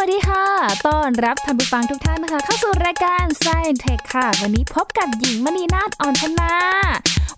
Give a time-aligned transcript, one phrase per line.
[0.00, 0.46] วัสดีค่ะ
[0.86, 6.54] ต้อนรับท่านผู้ฟังทุกท่านนะคะ เข้าสู่รายการ Science Tech ค่ะ วันนี้พบกับหญิงมณีนาฏอ่อนพนา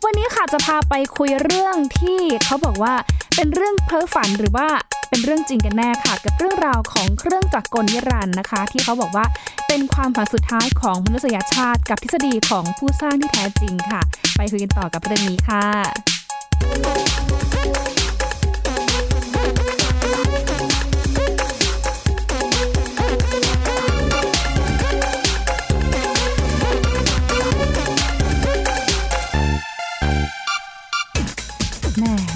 [0.05, 2.95] วันนี้ค่ะจะพาไปคุยเรื่องที่เขาบอกว่า
[3.37, 4.69] เป็นเรื่องเพ้อฝันหรือว่า
[5.09, 9.25] เป็นเรื่องจริงกันแน่ค่ะ กับเรื่องราวของเครื่องจักรกลนิรันด์นะคะ ที่เขาบอกว่า
[9.69, 14.01] เป็นความฝันสุดท้ายของมนุษยชาติ กับทฤษฎีของผู้สร้างที่แท้จริงค่ะ
[14.37, 17.12] ไปคุยกันต่อกับเรื่องนี้ค่ะ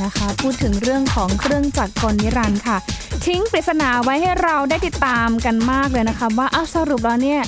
[0.04, 2.76] นะคะ พูดถึงเรื่องของเครื่องจักรกลนิรันดร์ค่ะ
[3.26, 7.42] ทิ้งปริศนาไว้ให้เราได้ติดตามกันมากเลยนะคะ ว่าอ้าวสรุปแล้วเนี่ย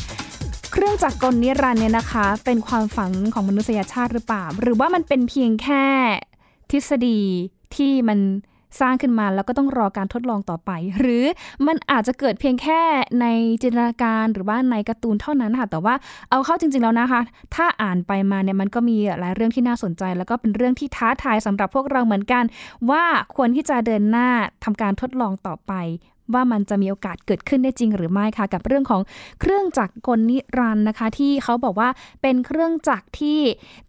[0.72, 5.84] เครื่องจักรกลนิรันดร์เนี่ยนะคะ เป็นความฝันของมนุษยชาติหรือเปล่า หรือว่ามันเป็นเพียงแค่
[6.70, 7.20] ทฤษฎี
[7.76, 8.18] ที่มัน
[8.80, 11.24] สร้างขึ้นมาแล้วก็ต้องรอการทดลองต่อไป หรือ
[11.66, 12.80] มันอาจจะเกิดเพียงแค่
[13.20, 13.26] ใน
[13.62, 15.94] จินตนาการหรือว่าในการ์ตูนเท่านั้นค่ะแต่ว่า
[16.30, 17.20] เอาเข้าจริง ๆแล้วนะคะ
[17.54, 22.44] ถ้าอ่านไปมาเนี่ยมันก็มีหลายเรื่องที่น่าสนใจ แล้วก็เป็นเรื่องที่ท้าทายสำหรับพวกเราเหมือนกัน
[22.90, 23.04] ว่า
[23.36, 24.28] ควรที่จะเดินหน้า
[24.64, 25.72] ทำการทดลองต่อไป
[26.34, 29.02] ว่ามันจะมีโอกาสเกิดขึ้นได้จริงหรือไม่ค่ะ กับเรื่องของ
[29.40, 31.88] เครื่องจักรกลนิรันดร์นะคะ ที่เขาบอกว่า
[32.22, 33.40] เป็นเครื่องจักรที่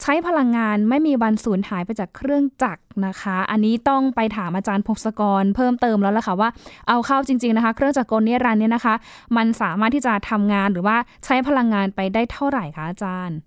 [0.02, 6.50] ใช้พลังงานไม่มีวันสูญหายไปจากเครื่องจักรนะคะ อันนี้ต้องไปถามอาจารย์พงศกรเพิ่มเติมแล้วล่ะค่ะว่า
[6.88, 8.96] เอาเข้าจริง ๆนะคะ เครื่องจักรกลนิรันดร์เนี่ยนะคะ
[9.38, 13.38] มันสามารถที่จะทำงานหรือว่าใช้พลังงานไปได้เท่าไหร่คะอาจารย์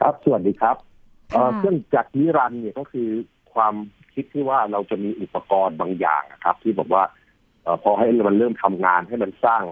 [0.00, 0.76] ครับสวัสดีครับ
[1.32, 3.08] เอ่อค่ะเครื่องจักรนิรันดร์เนี่ยก็คือ
[3.54, 3.74] ความ
[4.14, 7.21] คิดที่ว่าเราจะมีอุปกรณ์บางอย่างนะครับ ที่บอกว่าเอ่อ
[7.82, 9.62] พอให้มันเริ่มทำงานให้มันสร้าง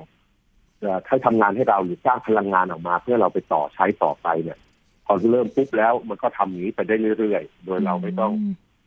[0.80, 4.58] เอ่อให้ทำงานให้เราหรือสร้างพลังงานออกมา เพื่อเราไปต่อใช้ต่อไปเนี่ย
[5.06, 8.32] พอเริ่มปุ๊บแล้วมันก็ทำอย่างนี้ไปได้เรื่อยๆ โดยเราไม่ต้อง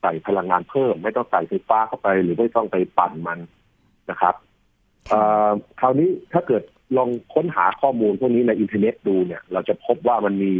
[0.02, 3.40] ใส่พลังงานเพิ่ม ไม่ต้องใส่ไฟฟ้าเข้าไป หรือไม่ต้องไปปั่นมัน
[4.10, 4.36] นะครับ
[5.10, 6.64] เอ่อคราวนี้ถ้าเกิด
[6.98, 10.54] ลองค้นหาข้อมูลพวกนี้ในอินเทอร์เน็ตดูเนี่ย เราจะพบว่ามันมี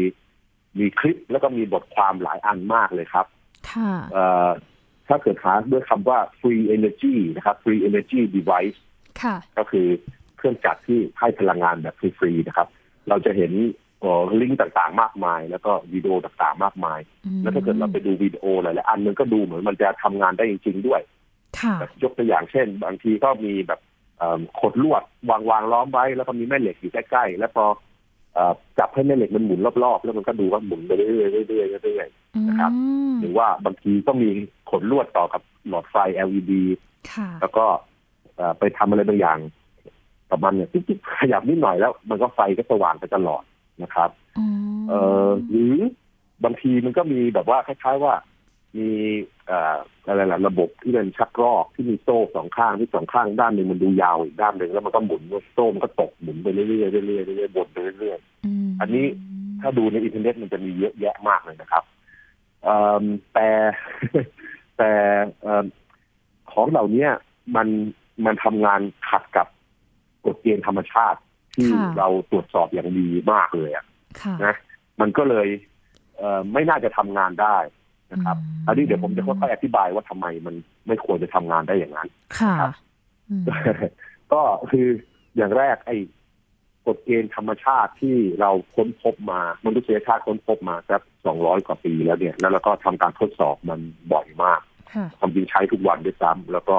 [0.80, 3.26] มีคลิปแล้วก็มีบทความหลายอันมากเลยครับ
[3.72, 4.50] ค่ะเอ่อ
[5.08, 8.78] ถ้าเกิดหาด้วยคำว่า free energy นะครับ free energy device
[9.22, 9.88] ค่ะก็คือ
[10.38, 12.68] เครื่องจักรที่ให้พลังงานแบบฟรีๆนะครับ
[13.10, 13.52] เราจะเห็น
[14.00, 17.00] เอ่อลิงก์ต่างๆ มากมาย แล้วก็วิดีโอต่างๆ มากมาย
[17.42, 21.02] แล้วถ้าเกิดเราไปดูวิดีโอหลายๆอันมันก็ดูเหมือนมันจะทำงานได้จริง ๆ ด้วย
[21.60, 23.80] ค่ะแบบยกตัวอย่างเช่น บางทีก็มีแบบ
[24.18, 27.66] เอิ่มขดลวดวางวางล้อมไว้ แล้วก็มีแม่เหล็กอยู่ใกล้ๆแล้วพอ
[28.34, 31.10] เอ่อจับให้แม่เหล็กมันหมุนรอบๆ แล้วมันก็ดูว่าหมุนไปเรื่อ
[31.44, 34.30] ยๆเรื่อยๆเรื่อยๆ นะครับอืมหรือว่าบางทีก็มี
[34.70, 35.96] ขนลวดต่อกับหลอดไฟ
[36.28, 36.52] LED
[37.12, 37.66] ค่ะแล้วก็
[38.36, 39.38] เอ่อไปทำอะไรบางอย่าง
[40.30, 43.44] กับมันเนี่ยจิ๊บๆขยับนิดหน่อยแล้ว มันก็ไฟก็สว่างไปตลอด
[43.84, 44.46] นะครับอื
[44.80, 45.76] มเอ่อหรือ
[46.44, 48.14] บางทีมันก็มีแบบว่าคล้ายๆว่า
[48.78, 48.90] มี
[49.48, 49.78] เอ่อ
[50.08, 55.22] อะไรล่ะระบบที่เป็นชักรอกที่มีโซ่สองข้างที่สองข้างด้านหนึ่งมันดูยาวอีกด้านหนึ่งแล้วมันก็หมุน
[55.54, 59.06] โซ่มันก็ตกหมุนไปเรื่อยๆเรื่อยๆเรื่อยๆบนไปเรื่อยๆมอันนี้
[59.62, 62.03] ถ้าดูในอินเทอร์เน็ตมันจะมีเยอะแยะมากเลยนะครับเอิ่ม
[63.34, 63.48] แต่
[64.78, 64.92] แต่
[65.42, 65.66] เอิ่ม
[66.52, 67.08] ของเหล่านี้
[67.56, 67.68] มัน
[68.26, 69.48] มันทำงานขัดกับ
[70.26, 71.20] กฎเกณฑ์ธรรมชาติ
[71.56, 73.86] ที่ค่ะเราตรวจสอบอย่างดีมากเลยอะ
[74.22, 74.56] ค่ะนะ
[75.02, 75.48] มันก็เลย
[76.18, 77.58] เอ่อไม่น่าจะทำงานได้
[78.12, 80.56] นะครับอืมอันนี้เดี๋ยวผมจะค่อยๆอธิบายว่าทำไมมัน
[80.88, 82.08] ไม่ควรจะทำงานได้อย่างนั้น
[82.40, 82.72] ค่ะครับ
[83.30, 83.44] อืม
[84.34, 84.42] ก็
[84.72, 84.88] คือ
[85.38, 85.98] อย่างแรกไอ้
[86.88, 93.80] กฎเกณฑ์ธรรมชาติที่เราค้นพบมามนุษยชาติค้นพบมาสักสองร้อยกว่าปีแล้วเนี่ย แล้วเราก็ทำการทดสอบมัน
[94.12, 94.62] บ่อยมาก
[94.94, 96.78] ค่ะความจริงใช้ทุกวันด้วยซ้ำแล้วก็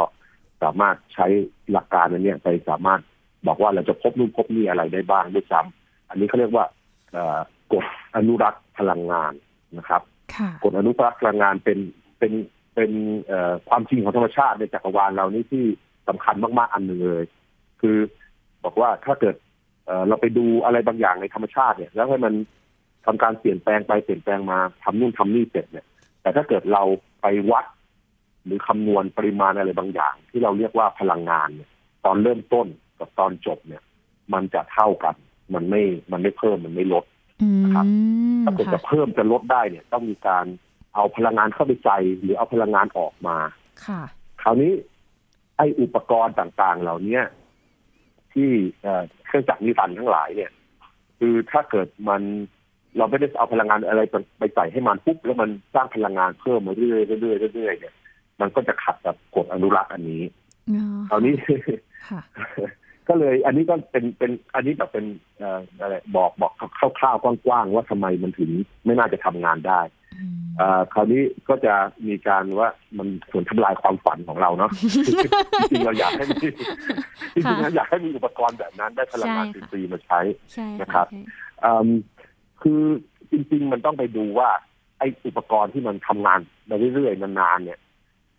[0.62, 1.26] สามารถใช้
[1.72, 3.00] หลักการนั้นเนี่ยไปสามารถ
[3.46, 6.64] บอกว่าเราจะพบนู่นพบนี่อะไรได้บ้างด้วยซ้ำอันนี้เขาเรียกว่า
[7.12, 7.38] เอ่อ
[7.72, 7.84] กฎ
[8.16, 9.32] อนุรักษ์พลังงาน
[9.78, 10.02] นะครับ
[10.34, 11.78] ค่ะกฎอนุรักษ์พลังงานเป็น
[12.18, 12.32] เป็น
[12.74, 12.90] เป็น
[13.26, 15.64] เอ่อความจริงของธรรมชาติในจักรวาลเรานี่ที่
[16.08, 17.24] สำคัญมากๆอันหนึ่งเลย
[17.80, 17.96] คือ
[18.64, 19.36] บอกว่าถ้าเกิด
[19.86, 22.34] เอ่อเราไปดูอะไรบางอย่างในธรรมชาติเนี่ย แล้วให้มัน
[23.06, 25.86] ทำการเปลี่ยนแปลงไปเปลี่ยนแปลงมาทำนู่นทำนี่เสร็จเนี่ย
[26.22, 26.82] แต่ถ้าเกิดเรา
[27.22, 27.64] ไปวัด
[28.44, 31.70] หรือคำนวณปริมาณอะไรบางอย่าง ที่เราเรียกว่าพลังงานเนี่ย
[32.04, 32.66] ตอนเริ่มต้น
[32.98, 33.82] กับตอนจบเนี่ย
[34.32, 35.14] มันจะเท่ากัน
[35.54, 35.82] มันไม่
[36.12, 37.04] มันไม่เพิ่มมันไม่ลด
[37.42, 37.86] อืมนะครับ
[38.44, 40.46] ถ้าเกิดจะค่ะเพิ่มจะลดได้เนี่ย ต้องมีการ
[40.94, 43.36] เอาพลังงานเข้าไปใส่หรือเอาพลังงานออกมา
[43.86, 44.00] ค่ะ
[44.42, 44.72] คราวนี้
[45.56, 47.22] ไอ้อุปกรณ์ต่างๆ เหล่าเนี้ย
[48.34, 48.50] ที่
[48.82, 50.50] เอ่อเครื่องจักรนิรันดร์ทั้งหลายเนี่ย
[51.18, 52.22] คือถ้าเกิดมัน
[52.96, 57.94] เราไม่ได้เอาพลังงานอะไรไปไปใส่ให้มันปุ๊บแล้วมันสร้างพลังงานเพิ่มมาเรื่อยๆเรื่อยๆเรื่อยๆเนี่ย
[58.40, 60.22] มันก็จะขัดกับกฎอนุรักษ์อันนี้
[60.70, 61.34] อ๋อคราวนี้
[62.08, 62.20] ค่ะ
[63.08, 65.04] ก็เลย อันนี้ก็เป็นเป็นอันนี้แบบเป็น
[65.38, 66.52] เอ่ออะไรบอกบอก
[66.98, 68.50] คร่าวๆกว้างๆว่าทำไมมันถึง
[68.84, 70.03] ไม่น่าจะทำงานได้อืมอ่า
[70.92, 71.74] คราวนี้ก็จะ
[72.06, 72.68] มีการว่า
[72.98, 74.70] มันส่วนทำลายความฝันของเราเนาะ
[75.70, 76.36] จริงๆเราอยากให้มี
[77.34, 80.20] จริงๆเราอยากให้มีอุปกรณ์แบบนั้นได้พลังงานใช่ค่ะฟรีๆมาใช้
[80.52, 81.06] ใช่นะครับ
[81.64, 81.88] อืม
[82.62, 82.82] คือ
[83.32, 84.48] จริง ๆ มันต้องไปดูว่า
[84.98, 87.78] ไอ้อุปกรณ์ที่มันทำงานไปเรื่อยๆนานๆเนี่ย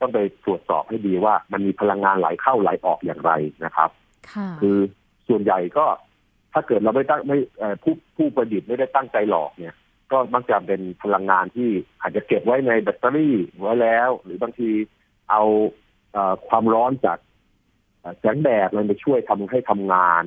[0.01, 3.31] ต้องไปตรวจสอบให้ดีว่ามันมีพลังงานไหลเข้าไหลออกอย่างไร
[3.65, 3.89] นะครับ
[4.31, 4.77] ค่ะคือ
[5.27, 5.85] ส่วนใหญ่ก็
[6.53, 9.75] ถ้าเกิดเราไม่ตั้งไม่เอ่อผู้ผู้ประดิษฐ์ไม่ได้ตั้งใจหลอกเนี่ย
[10.12, 11.69] ก็มักจะเป็นพลังงานที่
[12.02, 14.69] อาจจะเก็บไว้ในแบตเตอรี่ไว้แล้ว หรือบางที
[15.30, 15.44] เอา
[16.12, 17.18] เอ่อความร้อนจาก
[18.00, 20.24] เอ่อแสงแดดมันไปช่วยทำให้ทำงาน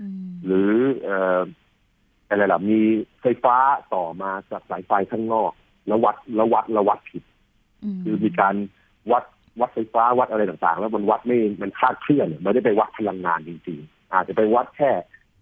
[0.00, 0.72] อืมหรือ
[1.04, 1.40] เอ่อ
[2.28, 2.80] อะไรล่ะมี
[3.20, 3.56] ไฟฟ้า
[3.94, 5.52] ต่อมาจากสายไฟข้างนอก
[5.86, 7.22] แล้ววัดแล้ววัดแล้ววัดผิด
[7.96, 8.54] มคือมีการ
[9.12, 9.24] วัด
[9.60, 14.90] วัดไฟฟ้าวัดอะไรต่างๆ แล้วมันวัดไม่มันคลาดเคลื่อนไม่ได้ไปวัดพลังงานจริงๆ อาจจะไปวัดแค่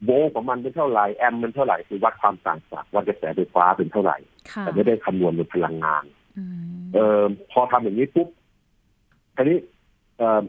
[0.05, 4.17] โวลต์ของมันเป็นเท่าไหร่แอมป์เป็นเท่าไหร่คือวัดความต่างจากวัดกระแสไฟฟ้าเป็นเท่าไหร่
[4.53, 6.05] ค่ะแต่ไม่ได้คำนวณเป็นพลังงาน
[6.39, 6.45] อื
[6.81, 7.23] มเออ
[7.53, 8.29] พอทำอย่างนี้ปุ๊บ
[9.37, 9.59] ทีนี้
[10.19, 10.43] เออ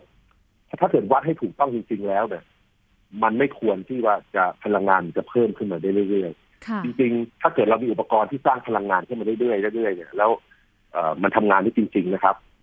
[0.80, 2.44] ถ้าเกิดวัดให้ถูกต้องจริง ๆ แล้วเนี่ย
[3.24, 10.30] มันไม่ควรที่ว่าจะพลังงานจะเพิ่มขึ้นมาได้เรื่อยๆค่ะจริงๆ ถ้าเกิดเรามีอุปกรณ์ที่สร้างพลังงานขึ้นมาเรื่อยๆเรื่อยๆเนี่ยแล้ว
[10.92, 12.55] เอ่อมันทำงานได้จริง ๆ นะครับขอเอ่อ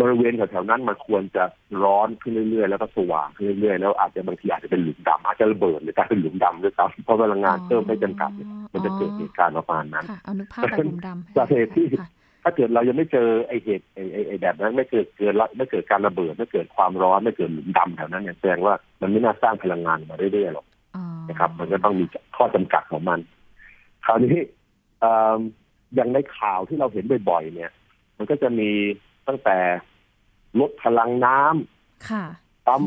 [0.00, 1.44] บริเวณแถวๆนั้นมันควรจะ
[1.84, 12.08] ร้อนขึ้นเรื่อยๆ แล้วก็สว่างขึ้นเรื่อยๆ แล้วอาจจะบางทีอาจจะเป็นหลุมดำอาจจะระเบิดหรือกลายเป็นหลุมดำด้วยซ้ำเพราะพลังงานเพิ่มไม่จำกัดเนี่ยมันจะเกิดเหตุการณ์ประมาณนั้นค่ะเอานึกภาพแบบหลุมดำสาเหตุที่ค่ะ
[12.42, 20.66] ถ้าเกิดเรายังไม่เจอไอเหตุไอไอ้ไอแบบนั้นไม่เกิดเกิดละไม่เกิดการระเบิดไม่เกิดความร้อนไม่เกิดหลุมดำแถวนั้นเนี่ยแสดงว่ามันไม่น่าสร้างพลังงานมาเรื่อยๆหรอก
[20.96, 22.04] อ๋อนะครับ มันก็ต้องมี
[22.36, 23.18] ข้อจำกัดของมัน
[24.06, 24.36] คราวนี้
[25.00, 25.38] เอิ่ม
[25.94, 27.70] อย่างในข่าวที่เราเห็นบ่อยๆเนี่ย
[28.18, 28.70] มันก็จะมี
[29.28, 29.58] ตั้งแต่
[30.60, 32.24] ลดพลังน้ำค่ะ
[32.66, 32.82] ปั๊ม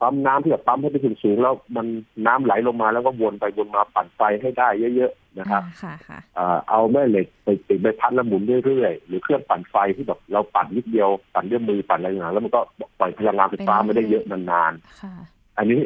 [0.00, 1.86] ปั๊มน้ำที่แบบปั๊มให้ไปถึงสูงแล้วมัน
[2.26, 12.60] น้ำไหลลงมาแล้วก็วนไปวนมาปั่นไฟให้ได้เยอะๆนะครับค่ะค่ะเอ่อเอาแม่เหล็กไปติดใบพัดแล้วหมุนเรื่อยๆหรือเครื่องปั่นไฟที่แบบเราปั่นนิดเดียวปั่นด้วยมือปั่นอะไรอย่างเงี้ยแล้วมันก็
[12.98, 15.14] ปล่อยพลังงานไฟฟ้ามาได้เยอะนานๆค่ะ
[15.58, 15.80] อันนี้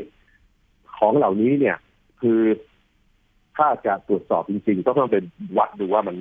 [0.97, 1.77] ของเหล่านี้เนี่ย
[2.21, 2.41] คือ
[3.57, 5.25] ถ้าจะตรวจสอบจริงๆ ก็ต้องเป็น
[5.59, 6.17] วัดดูว่ามัน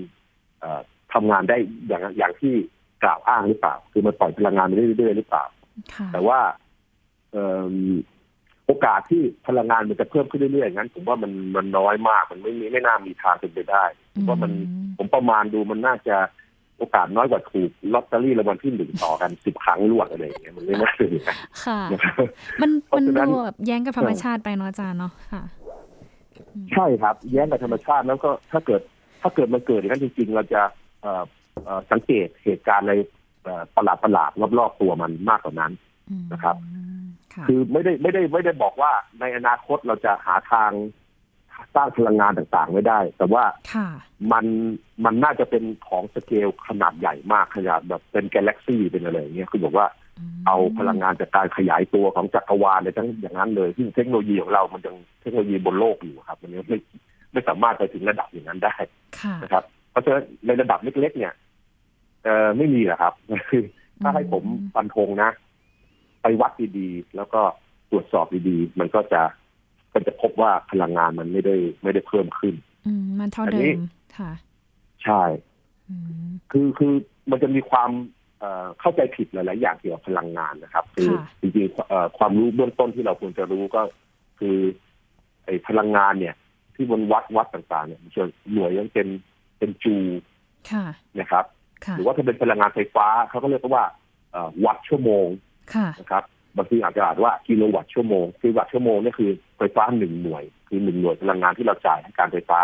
[0.60, 0.82] เอ่อ
[1.14, 2.54] ทำงานได้อย่างอย่างที่
[3.04, 5.44] กล่าวอ้างหรือเปล่า คือมันปล่อยพลังงานไปเรื่อยๆหรือเปล่า
[5.96, 6.40] ค่ะแต่ว่า
[7.32, 7.76] เอิ่ม
[8.66, 16.18] โอกาสที่พลังงานมันจะเพิ่มขึ้นเรื่อยๆงั้นผมว่ามันมันน้อยมาก มันไม่มีไม่น่ามีทางเป็นไปได้ผมว่ามันอืผมประมาณดูมันน่าจะ
[16.78, 22.26] โอกาสน้อยกว่าถูกลอตเตอรี่รางวัลที่หนึ่งต่อกันสิบครั้งรวดอะไรอย่างเงี้ยมันไม่น่าเป็นอย่างนั้นค่ะนะครับ
[22.62, 25.44] มันเพราะมันฉะนั้นดูแบบแย้งกับธรรมชาติไปเนาะอาจารย์เนาะค่ะ
[26.74, 28.82] ใช่ครับ แย้งกับธรรมชาติแล้วก็ถ้าเกิด
[29.22, 30.80] ถ้าเกิดมันเกิดอย่างนั้นจริงๆ เราจะเอ่อเอ่อ
[31.92, 32.94] สังเกตเหตุการณ์ใน
[33.76, 35.72] ประหลาดประหลาดๆรอบๆตัวมันมากกว่านั้น
[36.10, 36.56] อืมนะครับ
[37.34, 40.72] ค่ะคือไม่ได้ไม่ได้ไม่ได้บอกว่าในอนาคตเราจะหาทาง
[41.76, 43.44] สร้างพลังงานต่างๆ ไม่ได้ แต่ว่า
[43.74, 43.88] ค่ะ
[44.32, 44.46] มัน
[45.06, 49.88] มันน่าจะเป็นของสเกลขนาดใหญ่มากขนาดแบบเป็นกาแล็กซี่เป็นอะไรอย่างเงี้ยคือบอกว่า
[50.32, 56.78] มเอาพลังงานจากการขยายตัวของจักรวาลเลยทั้งอย่างนั้นเลยที่งเทคโนโลยีของเรามันยังเทคโนโลยีบนโลกอยู่ครับ มันยังไม่
[57.34, 58.76] ไม่สามารถไปถึงระดับอย่างนั้นได้
[59.20, 61.34] ค่ะนะครับ เพราะฉะนั้นในระดับเล็กๆเนี่ย
[62.24, 63.14] เออไม่มีหรอกครับ
[63.50, 63.64] คือ
[64.02, 64.44] ถ้าให้ผม
[64.74, 65.32] ฟันธงนะ
[66.22, 67.42] ไปวัดดีๆ แล้วก็
[67.92, 69.22] ตรวจสอบดีๆ มันก็จะ
[69.94, 72.56] ก็จะพบว่าพลังงานมันไม่ได้ไม่ได้เพิ่มขึ้น
[72.86, 73.82] อืมมันเท่าอันเดินี้ม
[74.18, 74.32] ค่ะ
[75.04, 75.22] ใช่
[75.90, 75.96] อื
[76.28, 76.94] มคือคือ
[77.32, 77.90] มันจะมีความ
[78.40, 83.82] เอ่อเข้าใจผิดหลาย ๆ อย่างเกี่ยวกับพลังงานนะครับ คือค่ะจริงๆเอ่อความรู้เบื้องต้นที่เราควรจะรู้ก็
[84.40, 84.58] คือ
[85.46, 86.36] ไอ้พลังงานเนี่ย
[86.76, 89.08] ที่บนวัดวัดต่าง ๆ เนี่ยมันจะหน่วยยังเป็น
[89.62, 89.96] เป็นจู
[90.72, 90.86] ค่ะ
[91.20, 91.46] นะครับ
[91.86, 93.86] ค่ะหรือว่าถ้าเป็นพลังงานไฟฟ้าเขาก็เรียกว่า
[94.32, 95.28] เอ่อวัตต์ชั่วโมง
[95.74, 96.24] ค่ะนะครับ
[96.58, 102.60] บางทีอาจจะอ่านว่ากิโลวัตต์ชั่วโมงกิโลวัตต์ชั่วโมงนี่คือไฟฟ้าหนึ่งหน่วย คือหนึ่งหน่วยพลังงานที่เราจ่ายให้การไฟฟ้า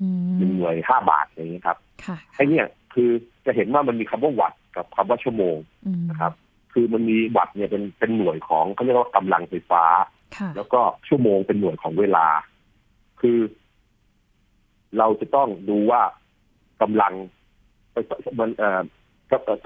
[0.00, 3.10] อืมหนึ่งหน่วยห้าบาทอย่างนี้ยครับค่ะไอ้เนี่ยคือ
[3.46, 6.32] จะเห็นว่ามันมีคำว่าวัตต์กับคำว่าชั่วโมงอืมนะครับ
[6.72, 9.84] คือมันมีวัตต์เนี่ยเป็นเป็นหน่วยของเขาเรียกว่ากำลังไฟฟ้า
[10.36, 12.26] ค่ะแล้วก็ชั่วโมงเป็นหน่วยของเวลา
[13.20, 13.38] คือ
[14.98, 16.02] เราจะต้องดูว่า
[16.82, 17.12] กำลัง
[18.40, 18.80] มันเอ่อ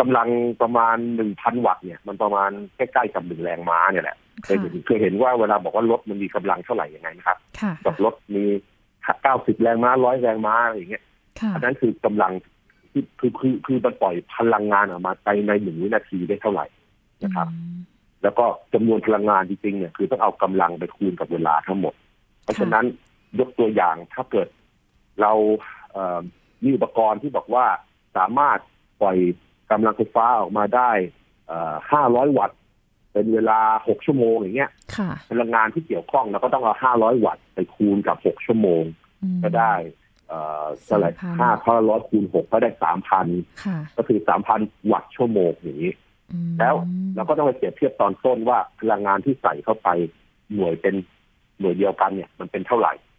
[0.00, 0.28] กำลัง
[0.62, 8.44] ประมาณหนึ่งพันวัตต์เนี่ย มันประมาณใกล้ๆกับหนึ่งแรงม้าเนี่ยแหละเคยค่ะเห็นเคยเห็นว่าเวลาบอกว่ารถมันมีกำลังเท่าไหร่ยังไงนะครับค่ะกับรถมี
[9.22, 11.04] เก้าสิบแรงม้าร้อยแรงม้าอะไรอย่างเงี้ย
[11.40, 12.32] ค่ะอันนั้นคือกำลัง
[12.92, 16.66] ที่คือคือคือมันปล่อยพลังงานออกมาไปในหนึ่งวินาทีได้เท่าไหร่
[17.24, 17.78] นะครับอืม
[18.22, 21.94] แล้วก็จำนวนพลังงานจริงๆเนี่ยคือต้องเอากำลังไปคูณกับเวลาทั้งหมด
[22.42, 22.84] เพราะฉะนั้น
[23.40, 24.48] ยกตัวอย่างถ้าเกิด
[25.20, 25.32] เรา
[25.92, 26.20] เอ่อ
[26.64, 27.66] มีอุปกรณ์ที่บอกว่า
[28.16, 28.58] สามารถ
[29.00, 29.16] ปล่อย
[29.70, 30.90] กำลังไฟฟ้าออกมาได้
[31.92, 32.58] ห้าร้อยวัตต์
[33.12, 38.84] เป็นเวลาหกชั่วโมงอย่างเงี้ยค่ะพลังงานที่เกี่ยวข้องเราก็ต้องเอาห้าร้อยวัตต์ไปคูณกับหกชั่วโมง
[39.22, 39.74] อืมก็ได้
[40.28, 43.26] เอ่อเท่าไหร่ห้าพันร้อยคูณหกก็ได้สามพัน
[43.64, 44.60] ค่ะก็คือสามพัน
[44.92, 45.92] วัตต์ชั่วโมงอย่างนี้
[46.32, 46.74] อืมแล้ว
[47.16, 49.88] เราก็ต้องไปเปรียบเทียบตอนต้นว่าพลังงานที่ใส่เข้าไป
[50.54, 50.94] หน่วยเป็น
[51.60, 53.09] หน่วยเดียวกันเนี่ย มันเป็นเท่าไหร่ค่ะ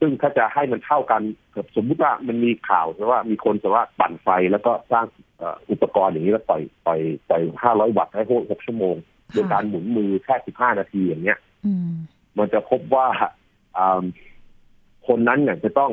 [0.00, 1.22] ซึ่งถ้าจะให้มันเท่ากัน
[1.54, 5.06] กับสมมุติว่ามันมีข่าวว่ามีคนจะว่าปั่นไฟแล้วก็สร้าง
[5.38, 8.96] เอ่ออุปกรณ์อย่างนี้แล้วปล่อยปล่อยปล่อยห้าร้อยวัตต์ให้หกชั่วโมง
[9.32, 11.90] โดยการหมุนมือแค่สิบห้านาทีอย่างเงี้ยอืม
[12.38, 13.06] มันจะพบว่า
[13.76, 14.04] อ่า
[15.06, 15.92] คนนั้นเนี่ยจะต้อง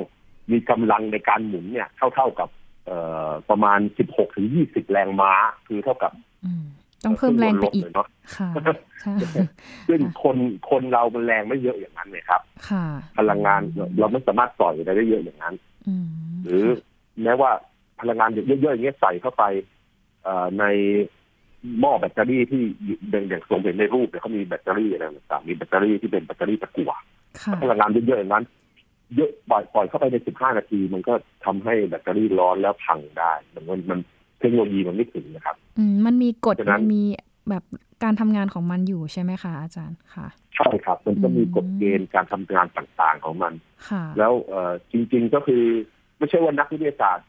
[0.52, 2.50] มีกำลังในการหมุนเนี่ยเท่าเท่าๆกับ
[2.86, 2.98] เอ่
[3.28, 5.34] อประมาณสิบหกถึงยี่สิบแรงม้า
[5.68, 6.12] คือเท่ากับ
[6.46, 6.66] อืม
[7.04, 8.50] ต้องเพิ่มแรงไปอีกเครื่ยนต์ลมเลยเนาะค่ะ
[9.02, 9.16] ใช่
[9.88, 10.38] ซึ่งคน
[10.70, 12.86] คนเรามันแรงไม่เยอะอย่างนั้นเลยครับ ค่ะ
[13.18, 13.62] พลังงาน
[14.00, 15.56] เราไม่สามารถปล่อยอะไรได้เยอะอย่างนั้น
[15.88, 16.08] อืม
[16.44, 16.64] หรือ
[17.24, 17.52] แม้ว่า
[18.00, 19.44] พลังงานเยอะๆอย่างเงี้ยใส่เข้าไป
[20.24, 20.66] เอ่อใน
[21.80, 22.62] หม้อแบตเตอรี่ที่
[23.12, 26.92] อย่างอย่างทรงเป็นในรูปเนี่ยเขามีแบตเตอรี่อะไรต่างๆมีแบตเตอรี่ที่เป็นแบตเตอรี่ตะกั่ว
[27.42, 28.46] ค่ะพลังงานเยอะๆอย่างนั้น
[29.16, 31.14] เยอะปล่อยปล่อยเข้าไปใน 15 นาที มันก็
[31.46, 34.00] ทำให้แบตเตอรี่ร้อนแล้วพังได้ มันมันมัน
[34.40, 37.04] เทคโนโลยีมันไม่ถึงนะครับ อืมมันมีกฎฉะนั้นมันมี
[37.50, 37.64] แบบ
[38.04, 43.54] การทำงานของมันอยู่ใช่ไหมคะอาจารย์ค่ะ ใช่ครับ มันก็มีอืมกฎเกณฑ์การทำงานต่างๆของมัน
[43.90, 45.64] ค่ะแล้วเอ่อจริง ๆก็คือ
[46.18, 47.28] ไม่ใช่ว่านักวิทยาศาสตร์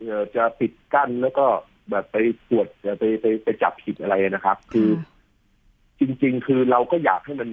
[0.00, 1.46] เอ่อจะปิดกั้นแล้วก็
[1.90, 2.16] แบบไป
[2.50, 2.66] ตรวจ
[2.98, 4.88] ไปไปไปจับผิดอะไรนะครับ คือ
[5.98, 7.48] จริง ๆ คือเราก็อยากให้มัน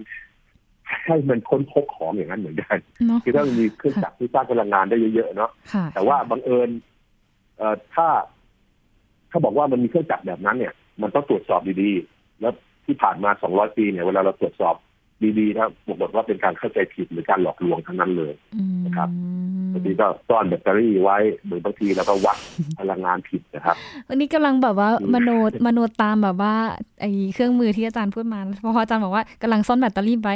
[1.05, 2.77] ให้มันค้นพบของอย่างนั้นเหมือนกัน
[3.07, 6.69] เนาะคือถ้ามันมีเครื่องจักรที่สร้างพลังงานได้เยอะๆเนาะค่ะแต่ว่าบังเอิญ
[7.57, 8.07] เอ่อถ้า
[9.31, 12.53] ถ้าบอกว่ามันมีเครื่องจักรแบบนั้นเนี่ย มันต้องตรวจสอบดีๆ แล้ว
[12.85, 14.75] ที่ผ่านมา 200 ปีเนี่ยเวลาเราตรวจสอบ
[15.39, 19.09] ดีๆนะปรากฏว่าเป็นการเข้าใจผิดหรือการหลอกลวงทั้งนั้นเลยอืมนะครับ
[19.73, 22.37] บางทีก็ซ่อนแบตเตอรี่ไว้หรือบางทีเราก็วัด
[22.79, 23.75] พลังงานผิดนะครับ
[24.09, 25.29] วันนี้กำลังแบบว่าอืมมโน
[25.65, 26.55] มโนตามแบบว่า
[27.01, 30.35] ไอ้เครื่องมือที่อาจารย์พูดมาเพราะอาจารย์บอกว่ากำลังซ่อนแบตเตอรี่ไว้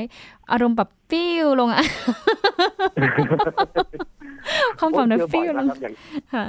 [0.51, 1.83] อารมณ์แบบปิ้วลงอะ
[4.79, 5.93] ความฝันแบบโอ้ยเจอบ่ปิ้อวยลงนะครับอย่าง
[6.33, 6.45] ค่ะ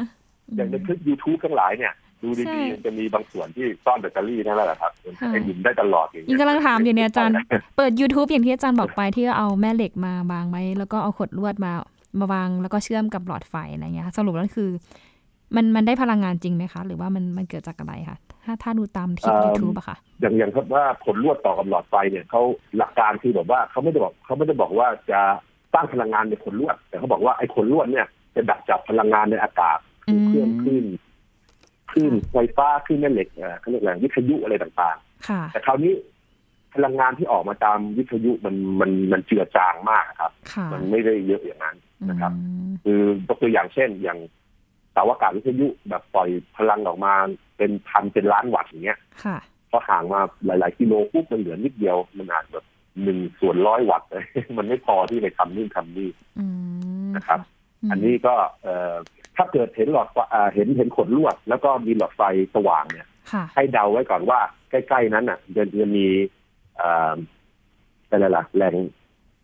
[0.56, 1.92] อย่างในคลิป YouTube ทั้งหลายเนี่ย
[2.24, 7.34] ดูใช่ดีๆมันจะมีบางส่วนที่ซ่อนแบตเตอรี่นั่นแหละครับค่ะไอ้หมุนได้ตลอดอย่างยิเงี้งยกำลังถามอยู่เนี่ยอาจารย์
[7.76, 11.72] เปิด YouTube อย่างที่อาจารย์บอกไปที่เอาแม่เหล็กมาวางไว้แล้วก็เอาขดลวดมา
[12.20, 14.70] มาวางแล้วก็เชื่อมกับหลอดไฟอะไรเงี้ยค่ะสรุปแล้วคือ
[15.56, 22.42] มันมันได้พลังงานจริงไหมคะ หรือว่ามันมันเกิดจากอะไรคะถ้าถ้าดูตามคลิป YouTube อะค่ะ อย่างอย่างครับว่าผลลวดต่อกับหลอดไฟเนี่ยเขา
[22.78, 25.20] หลักการคือแบบว่าเขาไม่ได้บอกเขาไม่ได้บอกว่าจะ
[25.74, 29.78] สร้างพลังงานในผลลวด แต่เขาบอกว่าไอ้ผลลวดเนี่ยจะดักจับพลังงานในอากาศ
[30.08, 30.84] อืมเครื่องขึ้น
[31.94, 34.96] ขึ้นไฟฟ้าขึ้นแม่เหล็กเอ่อเขาเรียกอะไรวิทยุอะไรต่าง
[35.28, 35.92] ค่ะๆแต่คราวนี้
[36.74, 41.76] พลังงานที่ออกมาตามวิทยุมันมันมันเจือจางมากครับค่ะมันไม่ได้เยอะอย่างนั้น
[42.10, 44.18] นะครับอืมคือยกตัวอย่างเช่นอย่าง
[44.92, 47.14] เสาอากาศวิทยุแบบปล่อยพลังออกมา
[47.56, 49.36] เป็นพันเป็นล้านวัตต์อย่างเงี้ยค่ะ
[49.70, 52.64] พอห่างมาหลาย ๆ กิโลปุ๊บมันเหลือนิดเดียวมันอาจแบบ
[53.02, 54.24] หนึ่งส่วนร้อยวัตต์เลย
[54.58, 56.08] มันไม่พอที่ไปทำนู่นทำนี่
[56.38, 56.46] อื
[57.08, 57.40] มนะครับ
[57.86, 58.94] มอันนี้ก็เอ่อ
[59.36, 62.22] ถ้าเกิดเห็นหลอดไฟอ่าเห็นเห็นขดลวด แล้วก็มีหลอดไฟ
[62.54, 66.06] สว่างเนี่ยค่ะให้เดาไว้ก่อนว่า ใกล้ ๆ นั้นอะจะจะมี
[66.76, 67.14] เอ่อ
[68.08, 68.74] อะไรล่ะแหล่ง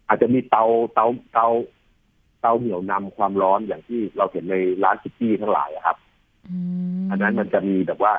[0.09, 1.47] อาจจะมีเตาเตาเตา
[2.40, 5.97] เตาเหนี่ยวนำความร้อนอย่างที่เราเห็นในร้านซิตี้ทั้งหลายอะครับ
[6.49, 6.56] อื
[7.00, 8.12] มอันนั้นมันจะมีแบบว่า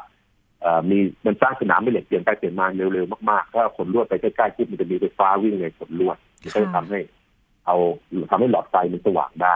[0.61, 6.99] เอ่อมีมันสร้างสนามแม่เหล็กเปลี่ยนไปเปลี่ยนมาเร็วๆมากๆถ้าขนลวดไปใกล้ๆปุ๊บมันจะมีไฟฟ้าวิ่งในขนลวดมันก็จะทำให้
[7.65, 7.77] เอา
[8.31, 9.55] ทำให้หลอดไฟมันสว่างได้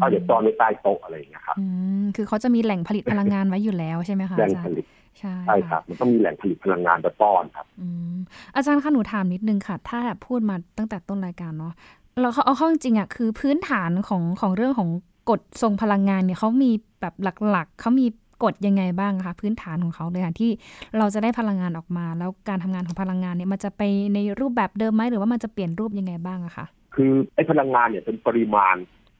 [0.00, 1.64] ถ้าเดี๋ยวซ่อนไว้ใต้โต๊ะอะไรอย่างเงี้ยครับอื
[2.02, 4.86] มคือเขาจะมีแหล่งผลิตพลังงานไว้อยู่แล้วใช่ไหมคะแหล่งอาจารผย์ลิต
[5.18, 8.16] ใช่ใช่ครับ มันต้องมีแหล่งผลิตพลังงานไปป้อนครับอืม
[8.56, 11.72] อาจารย์คะหนูถามนิดนึงค่ะ ถ้าแบบพูดมาตั้งแต่ต้นรายการเนาะ
[12.20, 14.88] เราเขาเอาเข้าจริงๆอะคือพื้นฐานของของเรื่องของ
[15.30, 17.14] กฎทรงพลังงานเนี่ยเขามีแบบ
[17.50, 18.06] หลักๆเขามี
[18.44, 20.50] กฎยังไงบ้างคะพื้นฐานของเขาเลยค่ะที่
[20.98, 23.82] เราจะได้พลังงานออกมา แล้วการทำงานของพลังงานเนี่ยมันจะไป
[24.14, 28.76] ในรูปแบบเดิมไหมหรือว่ามันจะเปลี่ยนรูปยังไงบ้างอะคะคือไอ้พลังงานเนี่ยเป็นปริมาณ